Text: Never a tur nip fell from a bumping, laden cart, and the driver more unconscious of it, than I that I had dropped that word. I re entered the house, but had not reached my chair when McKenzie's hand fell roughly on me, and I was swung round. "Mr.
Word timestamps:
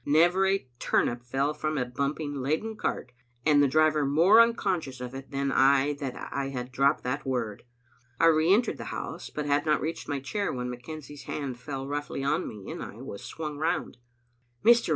Never 0.03 0.47
a 0.47 0.67
tur 0.79 1.03
nip 1.05 1.21
fell 1.23 1.53
from 1.53 1.77
a 1.77 1.85
bumping, 1.85 2.33
laden 2.41 2.75
cart, 2.75 3.11
and 3.45 3.61
the 3.61 3.67
driver 3.67 4.03
more 4.03 4.41
unconscious 4.41 4.99
of 4.99 5.13
it, 5.13 5.29
than 5.29 5.51
I 5.51 5.93
that 5.99 6.15
I 6.33 6.49
had 6.49 6.71
dropped 6.71 7.03
that 7.03 7.23
word. 7.23 7.61
I 8.19 8.25
re 8.25 8.51
entered 8.51 8.79
the 8.79 8.85
house, 8.85 9.29
but 9.29 9.45
had 9.45 9.63
not 9.63 9.79
reached 9.79 10.09
my 10.09 10.19
chair 10.19 10.51
when 10.51 10.71
McKenzie's 10.71 11.25
hand 11.25 11.59
fell 11.59 11.85
roughly 11.87 12.23
on 12.23 12.47
me, 12.47 12.71
and 12.71 12.81
I 12.81 12.95
was 12.95 13.23
swung 13.23 13.59
round. 13.59 13.97
"Mr. 14.65 14.89